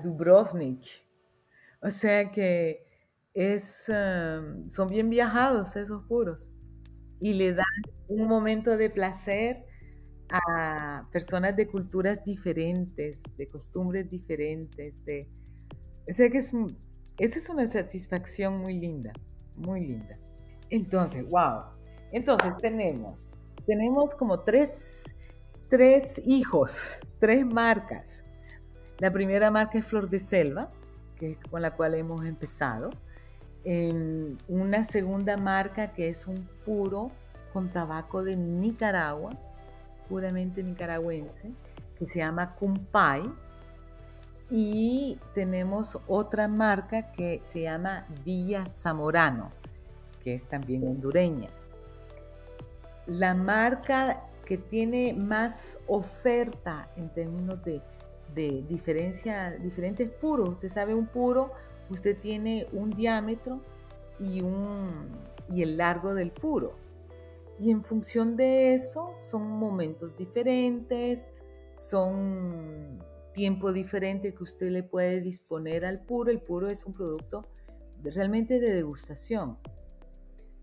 [0.03, 1.05] Dubrovnik
[1.83, 2.87] o sea que
[3.35, 6.51] es, um, son bien viajados esos puros
[7.21, 7.67] y le dan
[8.09, 9.67] un momento de placer
[10.33, 15.05] a personas de culturas diferentes, de costumbres diferentes.
[15.05, 15.29] De,
[16.09, 16.53] o que es,
[17.19, 19.13] esa es una satisfacción muy linda,
[19.57, 20.19] muy linda.
[20.71, 21.65] Entonces, wow.
[22.13, 23.35] Entonces tenemos,
[23.67, 25.05] tenemos como tres,
[25.69, 28.25] tres hijos, tres marcas.
[28.99, 30.71] La primera marca es Flor de Selva,
[31.51, 32.91] con la cual hemos empezado.
[34.49, 37.11] una segunda marca que es un puro
[37.53, 39.39] con tabaco de Nicaragua,
[40.13, 41.53] puramente nicaragüense,
[41.99, 43.23] que se llama Cumpay.
[44.51, 49.51] Y tenemos otra marca que se llama Villa Zamorano,
[50.23, 51.49] que es también hondureña.
[53.07, 57.81] La marca que tiene más oferta en términos de
[58.35, 60.51] de diferencia, diferentes puros.
[60.51, 61.53] Usted sabe, un puro,
[61.91, 63.61] usted tiene un diámetro
[64.19, 64.91] y, un,
[65.51, 66.75] y el largo del puro.
[67.59, 71.31] Y en función de eso son momentos diferentes,
[71.75, 76.31] son tiempo diferente que usted le puede disponer al puro.
[76.31, 77.43] El puro es un producto
[78.03, 79.59] realmente de degustación.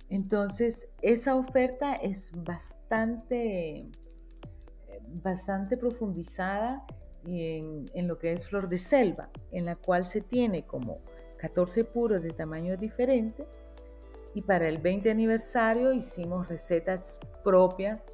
[0.09, 3.87] Entonces, esa oferta es bastante,
[5.23, 6.85] bastante profundizada
[7.25, 10.99] en, lo que es flor de selva, en la cual se tiene como
[11.37, 13.47] 14 puros de tamaño diferente
[14.33, 18.07] y para el 20 aniversario hicimos recetas propias,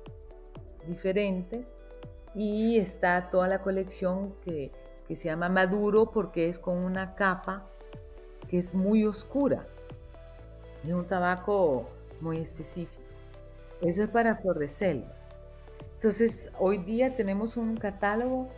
[0.86, 1.76] diferentes
[2.34, 4.72] y está toda la colección que,
[5.08, 7.68] que se llama Maduro porque es con una capa
[8.48, 9.66] que es muy oscura,
[10.84, 11.90] de un tabaco
[12.22, 13.02] muy específico.
[13.82, 15.14] Eso es para flor de selva.
[15.96, 18.50] Entonces, hoy día tenemos un catálogo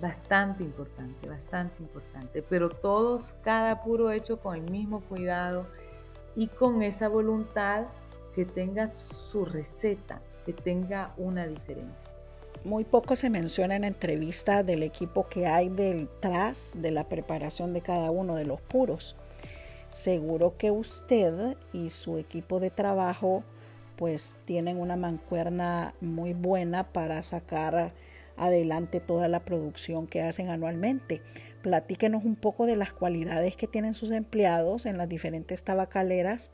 [0.00, 5.66] bastante importante, bastante importante, pero todos, cada puro hecho con el mismo cuidado
[6.36, 7.86] y con esa voluntad
[8.34, 12.10] que tenga su receta, que tenga una diferencia.
[12.64, 17.80] Muy poco se menciona en entrevista del equipo que hay detrás de la preparación de
[17.80, 19.16] cada uno de los puros.
[19.90, 23.44] Seguro que usted y su equipo de trabajo
[23.96, 27.94] pues tienen una mancuerna muy buena para sacar
[28.36, 31.22] adelante toda la producción que hacen anualmente.
[31.66, 36.52] Platíquenos un poco de las cualidades que tienen sus empleados en las diferentes tabacaleras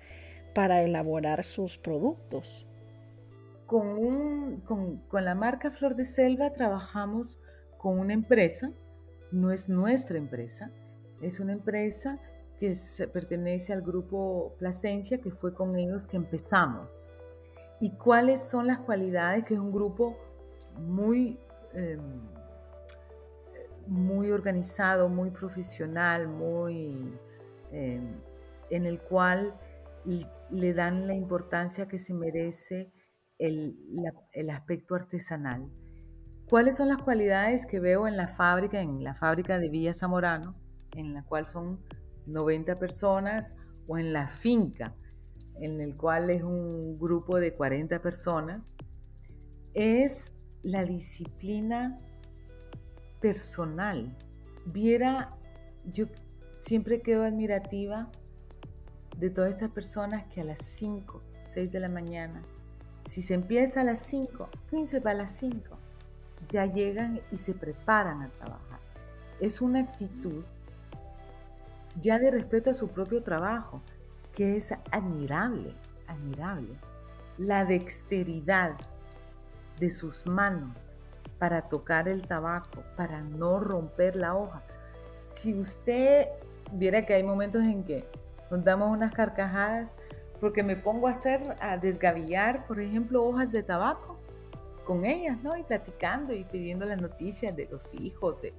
[0.54, 2.66] para elaborar sus productos.
[3.66, 4.62] Con,
[5.12, 7.38] la marca Flor de Selva trabajamos
[7.76, 8.72] con una empresa,
[9.30, 10.70] no es nuestra empresa,
[11.20, 12.18] es una empresa
[12.58, 12.74] que
[13.12, 17.10] pertenece al grupo Plasencia, que fue con ellos que empezamos.
[17.82, 19.44] ¿Y cuáles son las cualidades?
[19.44, 20.16] Que es un grupo
[20.78, 21.38] muy
[21.74, 22.20] Em,
[23.86, 27.18] muy organizado, muy profesional, muy
[27.70, 28.20] em,
[28.70, 29.58] en el cual
[30.50, 32.92] le dan la importancia que se merece
[33.38, 33.76] el,
[34.32, 35.70] el aspecto artesanal.
[36.48, 40.54] ¿Cuáles son las cualidades que veo en la fábrica, en la fábrica de Villa Zamorano,
[40.94, 41.80] en la cual son
[42.26, 43.54] 90 personas,
[43.86, 44.94] o en la finca,
[45.60, 48.74] en el cual es un grupo de 40 personas?
[49.74, 51.98] Es la disciplina
[53.22, 54.14] personal.
[54.66, 55.30] Viera,
[55.92, 56.06] yo
[56.58, 58.10] siempre quedo admirativa
[59.16, 62.42] de todas estas personas que a las 5, 6 de la mañana,
[63.06, 65.78] si se empieza a las 5, 15 para las 5,
[66.48, 68.80] ya llegan y se preparan a trabajar.
[69.40, 70.44] Es una actitud
[72.00, 73.82] ya de respeto a su propio trabajo,
[74.32, 75.74] que es admirable,
[76.06, 76.76] admirable.
[77.38, 78.76] La dexteridad
[79.78, 80.91] de sus manos
[81.42, 84.62] para tocar el tabaco, para no romper la hoja.
[85.24, 86.28] Si usted
[86.70, 88.08] viera que hay momentos en que
[88.48, 89.90] nos damos unas carcajadas
[90.38, 94.20] porque me pongo a hacer, a desgavillar, por ejemplo, hojas de tabaco
[94.84, 95.56] con ellas, ¿no?
[95.56, 98.40] Y platicando y pidiendo las noticias de los hijos.
[98.40, 98.54] De...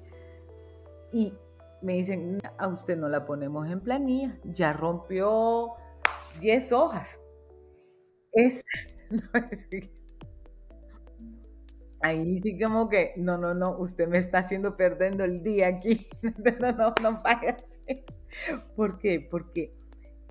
[1.14, 1.34] Y
[1.82, 5.70] me dicen, a usted no la ponemos en planilla, ya rompió
[6.42, 7.22] 10 hojas.
[8.34, 8.66] Es,
[12.04, 16.06] ahí sí como que, no, no, no, usted me está haciendo perdiendo el día aquí.
[16.60, 17.58] no, no, no vaya
[18.76, 19.26] ¿Por qué?
[19.32, 19.74] Porque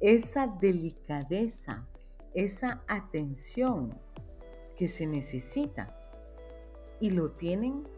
[0.00, 1.88] esa delicadeza,
[2.34, 3.98] esa atención
[4.76, 5.96] que se necesita
[7.00, 7.88] y lo tienen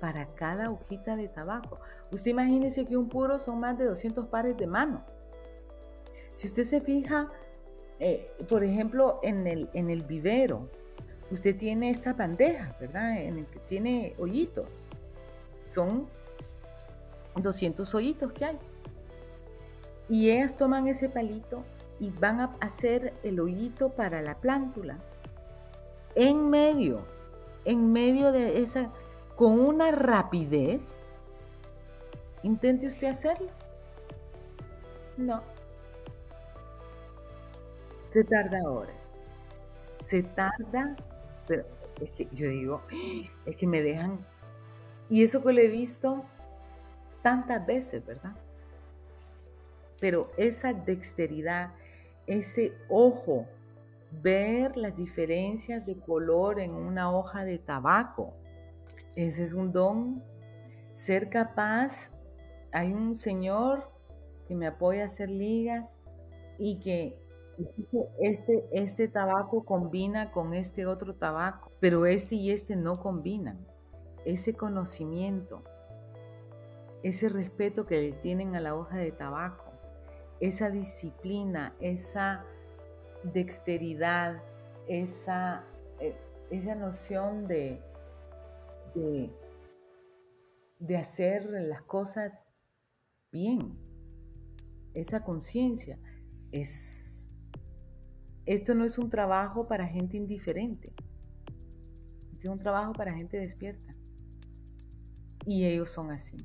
[0.00, 1.80] para cada hojita de tabaco.
[2.10, 5.04] Usted imagínese que un puro son más de 200 pares de mano.
[6.32, 7.30] Si usted se fija,
[7.98, 10.70] eh, por ejemplo, en el, en el vivero,
[11.30, 13.18] usted tiene esta bandeja, ¿verdad?
[13.18, 14.86] En el que tiene hoyitos.
[15.66, 16.08] Son
[17.36, 18.58] 200 hoyitos que hay.
[20.08, 21.62] Y ellas toman ese palito
[22.00, 24.98] y van a hacer el hoyito para la plántula.
[26.16, 27.04] En medio,
[27.64, 28.90] en medio de esa,
[29.36, 31.02] con una rapidez,
[32.42, 33.48] intente usted hacerlo.
[35.16, 35.42] No.
[38.02, 39.14] Se tarda horas.
[40.02, 40.96] Se tarda,
[41.50, 41.64] pero
[42.00, 42.82] es que yo digo,
[43.44, 44.24] es que me dejan.
[45.08, 46.24] Y eso que lo he visto
[47.22, 48.36] tantas veces, ¿verdad?
[50.00, 51.72] pero esa dexteridad,
[52.26, 53.46] ese ojo,
[54.22, 58.32] ver las diferencias de color en una hoja de tabaco,
[59.14, 60.22] ese es un don.
[60.94, 62.10] Ser capaz,
[62.72, 63.90] hay un señor
[64.48, 65.98] que me apoya a hacer ligas
[66.58, 67.18] y que
[68.20, 73.66] este, este tabaco combina con este otro tabaco, pero este y este no combinan.
[74.24, 75.64] Ese conocimiento,
[77.02, 79.72] ese respeto que le tienen a la hoja de tabaco,
[80.40, 82.44] esa disciplina, esa
[83.24, 84.42] dexteridad,
[84.88, 85.64] esa,
[86.00, 86.16] eh,
[86.50, 87.82] esa noción de,
[88.94, 89.30] de,
[90.78, 92.50] de hacer las cosas
[93.30, 93.78] bien,
[94.94, 95.98] esa conciencia.
[96.52, 97.09] Es,
[98.54, 100.92] esto no es un trabajo para gente indiferente,
[102.36, 103.94] es un trabajo para gente despierta.
[105.46, 106.36] Y ellos son así.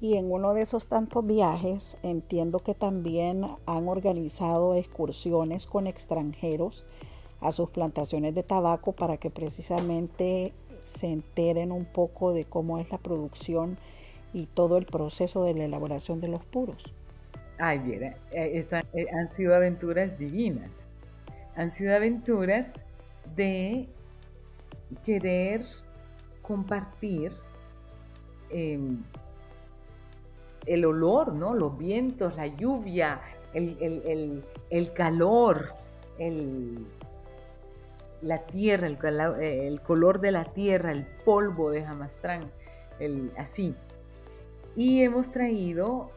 [0.00, 6.84] Y en uno de esos tantos viajes entiendo que también han organizado excursiones con extranjeros
[7.40, 10.52] a sus plantaciones de tabaco para que precisamente
[10.84, 13.78] se enteren un poco de cómo es la producción
[14.34, 16.92] y todo el proceso de la elaboración de los puros.
[17.58, 20.84] Ay, mira, eh, eh, han sido aventuras divinas.
[21.54, 22.84] Han sido aventuras
[23.34, 23.88] de
[25.04, 25.64] querer
[26.42, 27.32] compartir
[28.50, 29.02] em,
[30.66, 31.54] el olor, ¿no?
[31.54, 33.22] Los vientos, la lluvia,
[33.54, 35.72] el, calor,
[38.20, 42.50] la tierra, el, color de la tierra, el polvo de Jamastrán,
[43.38, 43.74] así.
[44.76, 46.10] Y hemos traído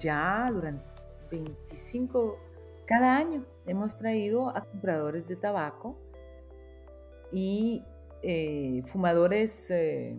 [0.00, 0.84] ya durante
[1.30, 2.38] 25,
[2.86, 5.96] cada año hemos traído a compradores de tabaco
[7.30, 7.84] y
[8.22, 10.16] eh, fumadores, eh,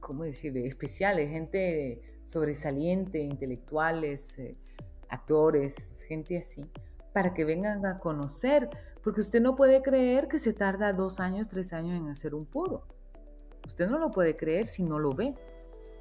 [0.00, 4.56] ¿cómo decir?, especiales, gente sobresaliente, intelectuales, eh,
[5.08, 6.64] actores, gente así,
[7.12, 8.68] para que vengan a conocer,
[9.02, 12.44] porque usted no puede creer que se tarda dos años, tres años en hacer un
[12.44, 12.86] puro.
[13.64, 15.34] Usted no lo puede creer si no lo ve,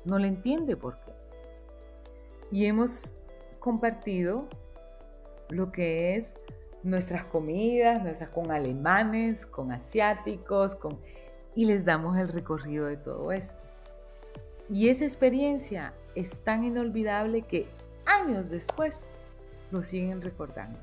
[0.06, 1.05] no le entiende por qué.
[2.52, 3.14] Y hemos
[3.60, 4.48] compartido
[5.50, 6.38] lo que es
[6.84, 11.00] nuestras comidas, nuestras con alemanes, con asiáticos, con,
[11.56, 13.62] y les damos el recorrido de todo esto.
[14.70, 17.68] Y esa experiencia es tan inolvidable que
[18.06, 19.08] años después
[19.72, 20.80] lo siguen recordando.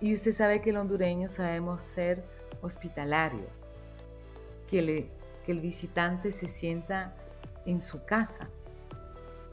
[0.00, 2.24] Y usted sabe que los hondureños sabemos ser
[2.62, 3.68] hospitalarios,
[4.68, 5.10] que,
[5.44, 7.16] que el visitante se sienta
[7.66, 8.48] en su casa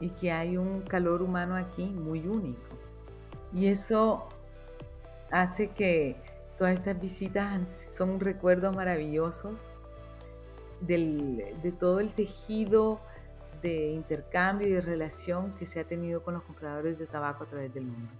[0.00, 2.60] y que hay un calor humano aquí muy único.
[3.52, 4.28] Y eso
[5.30, 6.16] hace que
[6.56, 9.70] todas estas visitas son recuerdos maravillosos
[10.80, 13.00] de todo el tejido
[13.62, 17.46] de intercambio y de relación que se ha tenido con los compradores de tabaco a
[17.46, 18.10] través del mundo.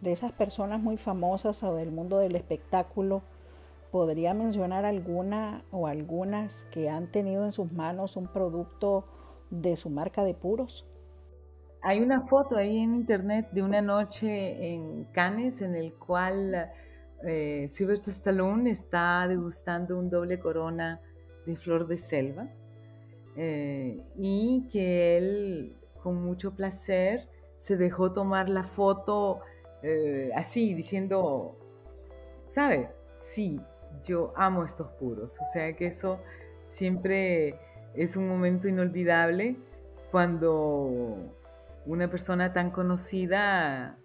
[0.00, 3.22] De esas personas muy famosas o del mundo del espectáculo,
[3.90, 9.04] ¿podría mencionar alguna o algunas que han tenido en sus manos un producto
[9.50, 10.87] de su marca de puros?
[11.82, 16.72] Hay una foto ahí en internet de una noche en Cannes en el cual
[17.24, 21.00] eh, Sylvester Stallone está degustando un doble corona
[21.46, 22.48] de flor de selva
[23.36, 29.40] eh, y que él con mucho placer se dejó tomar la foto
[29.82, 31.56] eh, así, diciendo,
[32.48, 32.90] ¿sabe?
[33.16, 33.60] Sí,
[34.04, 35.38] yo amo estos puros.
[35.40, 36.20] O sea que eso
[36.66, 37.58] siempre
[37.94, 39.56] es un momento inolvidable
[40.10, 41.37] cuando
[41.88, 43.98] una persona tan conocida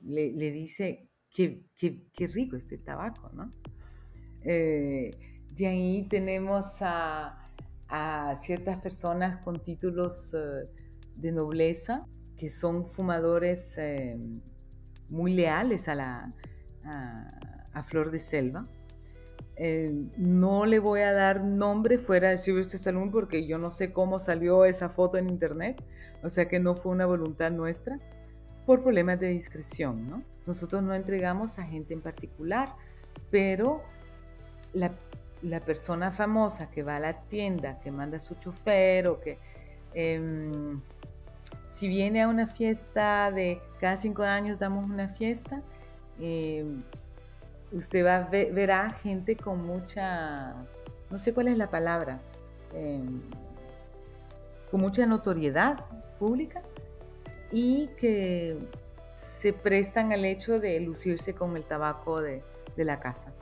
[0.00, 3.52] le, dice, qué, qué, rico este tabaco, ¿no?
[4.42, 5.10] Eh,
[5.50, 7.46] de ahí tenemos a
[7.88, 10.68] a ciertas personas con títulos eh,
[11.14, 14.18] de nobleza que son fumadores eh,
[15.08, 16.34] muy leales a la
[16.84, 18.66] a, Flor de Selva.
[19.58, 23.90] Eh, no le voy a dar nombre fuera de Sylvester Stallone porque yo no sé
[23.90, 25.82] cómo salió esa foto en internet,
[26.22, 27.98] o sea que no fue una voluntad nuestra
[28.66, 30.22] por problemas de discreción, ¿no?
[30.46, 32.74] Nosotros no entregamos a gente en particular,
[33.30, 33.82] pero
[34.72, 39.38] la persona famosa que va a la tienda, que manda a su chofer o que
[39.94, 40.80] em,
[41.66, 45.62] si viene a una fiesta de cada cinco años damos una fiesta,
[46.20, 46.82] em,
[47.76, 50.54] usted va a ver, verá gente con mucha,
[51.10, 52.20] no sé cuál es la palabra,
[52.74, 53.22] em,
[54.70, 55.84] con mucha notoriedad
[56.18, 56.62] pública
[57.52, 58.58] y que
[59.14, 62.42] se prestan al hecho de lucirse con el tabaco de
[62.76, 63.32] la casa.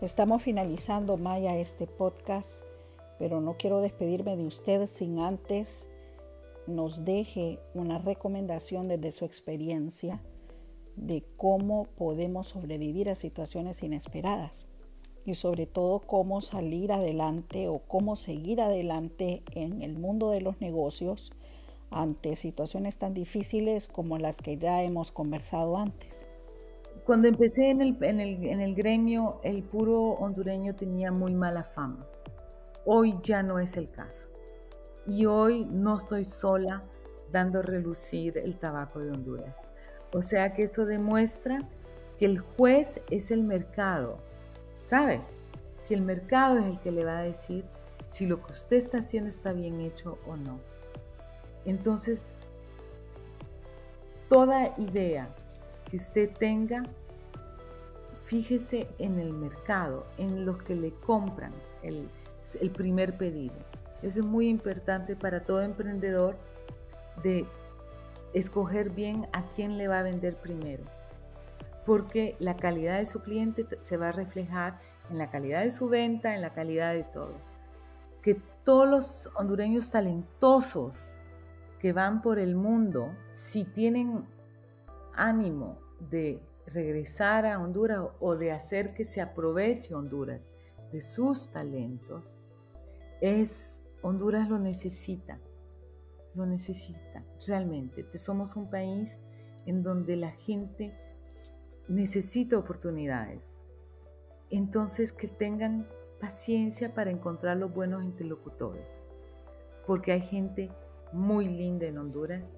[0.00, 2.64] Estamos finalizando, Maya, este podcast,
[3.18, 5.90] pero no quiero despedirme de usted sin antes
[6.66, 10.20] nos deje una recomendación desde su experiencia
[11.00, 14.66] de cómo podemos sobrevivir a situaciones inesperadas
[15.24, 20.60] y sobre todo cómo salir adelante o cómo seguir adelante en el mundo de los
[20.60, 21.32] negocios
[21.90, 26.26] ante situaciones tan difíciles como las que ya hemos conversado antes.
[27.04, 31.64] Cuando empecé en el, en, el, en el gremio, el puro hondureño tenía muy mala
[31.64, 32.06] fama.
[32.84, 34.28] Hoy ya no es el caso.
[35.06, 36.84] Y hoy no estoy sola
[37.32, 39.60] dando a relucir el tabaco de Honduras.
[40.12, 41.68] O sea que eso demuestra
[42.18, 44.18] que el juez es el mercado.
[44.82, 45.20] ¿Sabe?
[45.88, 47.64] Que el mercado es el que le va a decir
[48.08, 50.58] si lo que usted está haciendo está bien hecho o no.
[51.64, 52.32] Entonces,
[54.28, 55.28] toda idea
[55.84, 56.84] que usted tenga
[58.30, 61.52] fíjese en el mercado, en los que le compran
[61.82, 62.08] el,
[62.70, 63.56] primer pedido.
[64.02, 66.36] Eso es muy importante para todo emprendedor
[67.24, 67.44] de
[68.34, 70.84] escoger bien a quién le va a vender primero,
[71.86, 75.88] porque la calidad de su cliente se va a reflejar en la calidad de su
[75.88, 77.34] venta, en la calidad de todo.
[78.22, 81.20] Que todos los hondureños talentosos
[81.80, 84.26] que van por el mundo, si tienen
[85.14, 85.78] ánimo
[86.10, 90.48] de regresar a Honduras o de hacer que se aproveche Honduras
[90.92, 92.36] de sus talentos,
[93.20, 95.40] es Honduras lo necesita,
[96.34, 98.06] lo necesita realmente.
[98.18, 99.18] Somos un país
[99.66, 100.94] en donde la gente
[101.88, 103.60] necesita oportunidades.
[104.50, 105.88] Entonces que tengan
[106.20, 109.02] paciencia para encontrar los buenos interlocutores,
[109.86, 110.70] porque hay gente
[111.12, 112.52] muy linda en Honduras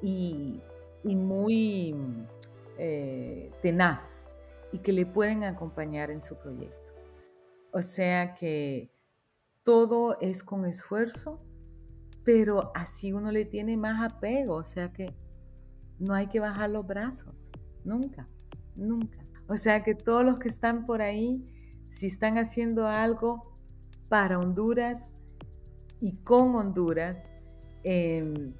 [0.00, 0.60] y,
[1.04, 1.94] muy
[2.78, 4.28] eh, tenaz
[4.72, 6.92] y que le pueden acompañar en su proyecto.
[7.72, 8.90] O sea que
[9.62, 11.40] todo es con esfuerzo,
[12.24, 15.14] pero así uno le tiene más apego, o sea que
[15.98, 17.50] no hay que bajar los brazos,
[17.84, 18.28] nunca,
[18.76, 19.18] nunca.
[19.48, 21.44] O sea que todos los que están por ahí,
[21.90, 23.58] si están haciendo algo
[24.08, 25.16] para Honduras
[26.00, 27.32] y con Honduras,
[27.84, 28.52] eh,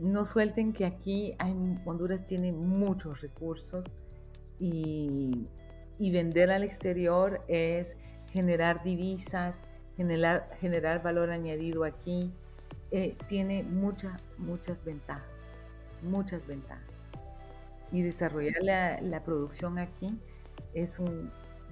[0.00, 1.36] no suelten que aquí
[1.84, 3.96] Honduras tiene muchos recursos
[4.58, 5.46] y,
[5.98, 7.96] vender al exterior es
[8.32, 9.62] generar divisas,
[9.96, 12.32] generar, generar valor añadido aquí.
[12.92, 15.48] Eh, tiene muchas, muchas ventajas,
[16.02, 17.04] muchas ventajas.
[17.92, 20.16] y desarrollar la, la producción aquí
[20.74, 21.00] es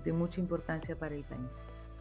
[0.04, 1.60] de mucha importancia para el país.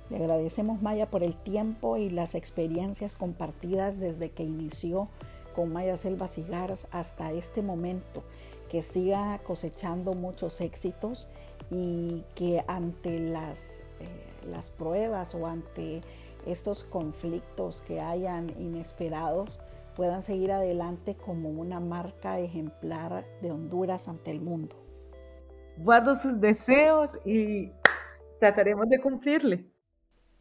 [0.09, 5.09] Le agradecemos Maya por el tiempo y las experiencias compartidas desde que inició
[5.55, 8.23] con Maya Selva Cigars hasta este momento,
[8.69, 11.27] que siga cosechando muchos éxitos
[11.69, 16.01] y que ante las, eh, las pruebas o ante
[16.47, 19.59] estos conflictos que hayan inesperados
[19.95, 24.75] puedan seguir adelante como una marca ejemplar de Honduras ante el mundo.
[25.77, 27.71] Guardo sus deseos y
[28.39, 29.71] trataremos de cumplirle.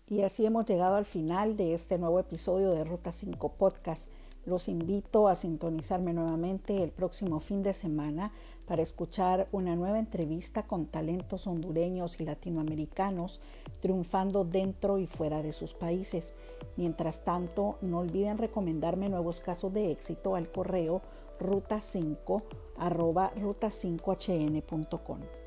[0.08, 4.08] Y así hemos llegado al final de este nuevo episodio de Ruta 5 Podcast.
[4.46, 8.30] Los invito a sintonizarme nuevamente el próximo fin de semana
[8.64, 13.40] para escuchar una nueva entrevista con talentos hondureños y latinoamericanos
[13.80, 16.34] triunfando dentro y fuera de sus países.
[16.76, 21.02] Mientras tanto, no olviden recomendarme nuevos casos de éxito al correo
[21.40, 22.44] ruta5
[22.78, 25.45] ruta5hn.com.